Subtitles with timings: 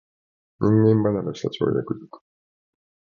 [0.61, 2.23] 人間離れした跳躍力